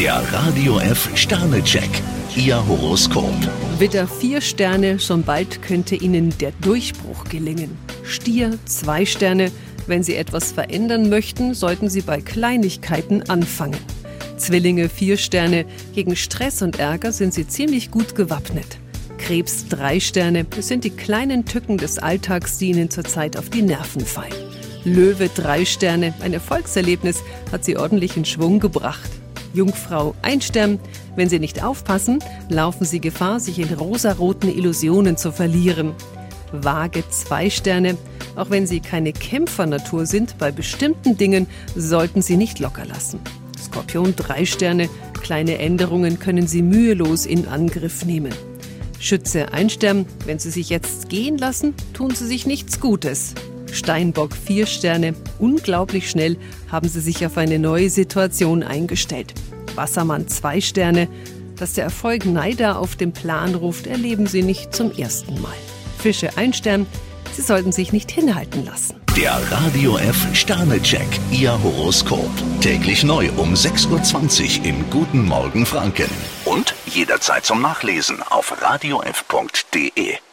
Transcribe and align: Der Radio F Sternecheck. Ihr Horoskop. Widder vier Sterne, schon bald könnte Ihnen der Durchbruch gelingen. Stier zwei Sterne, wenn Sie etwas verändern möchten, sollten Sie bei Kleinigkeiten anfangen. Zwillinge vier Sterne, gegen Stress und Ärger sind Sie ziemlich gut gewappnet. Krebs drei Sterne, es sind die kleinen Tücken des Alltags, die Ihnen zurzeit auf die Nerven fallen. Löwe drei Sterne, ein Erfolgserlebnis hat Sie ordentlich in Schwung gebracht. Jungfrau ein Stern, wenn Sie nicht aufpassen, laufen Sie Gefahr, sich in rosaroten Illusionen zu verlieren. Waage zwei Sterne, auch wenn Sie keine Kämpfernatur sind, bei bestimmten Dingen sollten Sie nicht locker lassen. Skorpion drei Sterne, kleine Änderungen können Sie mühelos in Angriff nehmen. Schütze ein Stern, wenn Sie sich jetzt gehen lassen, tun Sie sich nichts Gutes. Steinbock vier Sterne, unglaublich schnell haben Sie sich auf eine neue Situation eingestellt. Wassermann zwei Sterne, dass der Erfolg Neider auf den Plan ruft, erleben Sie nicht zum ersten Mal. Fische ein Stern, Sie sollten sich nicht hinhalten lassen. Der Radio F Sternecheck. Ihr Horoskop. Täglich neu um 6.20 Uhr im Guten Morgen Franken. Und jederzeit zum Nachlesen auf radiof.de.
Der 0.00 0.14
Radio 0.32 0.78
F 0.78 1.10
Sternecheck. 1.14 1.90
Ihr 2.34 2.66
Horoskop. 2.66 3.34
Widder 3.78 4.06
vier 4.06 4.40
Sterne, 4.40 4.98
schon 4.98 5.24
bald 5.24 5.60
könnte 5.60 5.94
Ihnen 5.94 6.32
der 6.38 6.52
Durchbruch 6.62 7.24
gelingen. 7.24 7.76
Stier 8.02 8.58
zwei 8.64 9.04
Sterne, 9.04 9.52
wenn 9.86 10.02
Sie 10.02 10.14
etwas 10.14 10.52
verändern 10.52 11.10
möchten, 11.10 11.52
sollten 11.52 11.90
Sie 11.90 12.00
bei 12.00 12.22
Kleinigkeiten 12.22 13.28
anfangen. 13.28 13.76
Zwillinge 14.38 14.88
vier 14.88 15.18
Sterne, 15.18 15.66
gegen 15.94 16.16
Stress 16.16 16.62
und 16.62 16.78
Ärger 16.78 17.12
sind 17.12 17.34
Sie 17.34 17.46
ziemlich 17.46 17.90
gut 17.90 18.14
gewappnet. 18.14 18.78
Krebs 19.18 19.68
drei 19.68 20.00
Sterne, 20.00 20.46
es 20.56 20.68
sind 20.68 20.84
die 20.84 20.96
kleinen 20.96 21.44
Tücken 21.44 21.76
des 21.76 21.98
Alltags, 21.98 22.56
die 22.56 22.70
Ihnen 22.70 22.88
zurzeit 22.88 23.36
auf 23.36 23.50
die 23.50 23.60
Nerven 23.60 24.06
fallen. 24.06 24.32
Löwe 24.82 25.28
drei 25.28 25.66
Sterne, 25.66 26.14
ein 26.20 26.32
Erfolgserlebnis 26.32 27.22
hat 27.52 27.66
Sie 27.66 27.76
ordentlich 27.76 28.16
in 28.16 28.24
Schwung 28.24 28.60
gebracht. 28.60 29.10
Jungfrau 29.52 30.14
ein 30.22 30.40
Stern, 30.40 30.78
wenn 31.16 31.28
Sie 31.28 31.38
nicht 31.38 31.62
aufpassen, 31.62 32.20
laufen 32.48 32.84
Sie 32.84 33.00
Gefahr, 33.00 33.40
sich 33.40 33.58
in 33.58 33.72
rosaroten 33.72 34.48
Illusionen 34.48 35.16
zu 35.16 35.32
verlieren. 35.32 35.92
Waage 36.52 37.04
zwei 37.10 37.50
Sterne, 37.50 37.96
auch 38.36 38.50
wenn 38.50 38.66
Sie 38.66 38.80
keine 38.80 39.12
Kämpfernatur 39.12 40.06
sind, 40.06 40.38
bei 40.38 40.50
bestimmten 40.50 41.16
Dingen 41.16 41.46
sollten 41.76 42.22
Sie 42.22 42.36
nicht 42.36 42.58
locker 42.58 42.84
lassen. 42.84 43.20
Skorpion 43.58 44.14
drei 44.16 44.44
Sterne, 44.46 44.88
kleine 45.20 45.58
Änderungen 45.58 46.18
können 46.18 46.46
Sie 46.46 46.62
mühelos 46.62 47.26
in 47.26 47.46
Angriff 47.46 48.04
nehmen. 48.04 48.32
Schütze 48.98 49.52
ein 49.52 49.70
Stern, 49.70 50.06
wenn 50.26 50.38
Sie 50.38 50.50
sich 50.50 50.68
jetzt 50.68 51.08
gehen 51.08 51.38
lassen, 51.38 51.74
tun 51.94 52.14
Sie 52.14 52.26
sich 52.26 52.46
nichts 52.46 52.80
Gutes. 52.80 53.34
Steinbock 53.74 54.34
vier 54.34 54.66
Sterne, 54.66 55.14
unglaublich 55.38 56.10
schnell 56.10 56.36
haben 56.70 56.88
Sie 56.88 57.00
sich 57.00 57.24
auf 57.26 57.36
eine 57.36 57.58
neue 57.58 57.90
Situation 57.90 58.62
eingestellt. 58.62 59.34
Wassermann 59.74 60.28
zwei 60.28 60.60
Sterne, 60.60 61.08
dass 61.56 61.74
der 61.74 61.84
Erfolg 61.84 62.24
Neider 62.24 62.78
auf 62.78 62.96
den 62.96 63.12
Plan 63.12 63.54
ruft, 63.54 63.86
erleben 63.86 64.26
Sie 64.26 64.42
nicht 64.42 64.74
zum 64.74 64.92
ersten 64.92 65.40
Mal. 65.40 65.56
Fische 65.98 66.36
ein 66.36 66.52
Stern, 66.52 66.86
Sie 67.32 67.42
sollten 67.42 67.72
sich 67.72 67.92
nicht 67.92 68.10
hinhalten 68.10 68.64
lassen. 68.64 68.96
Der 69.16 69.38
Radio 69.50 69.98
F 69.98 70.28
Sternecheck. 70.34 71.06
Ihr 71.30 71.62
Horoskop. 71.62 72.30
Täglich 72.60 73.04
neu 73.04 73.28
um 73.36 73.54
6.20 73.54 74.60
Uhr 74.60 74.64
im 74.66 74.90
Guten 74.90 75.24
Morgen 75.26 75.66
Franken. 75.66 76.08
Und 76.44 76.74
jederzeit 76.86 77.44
zum 77.44 77.60
Nachlesen 77.60 78.22
auf 78.22 78.62
radiof.de. 78.62 80.29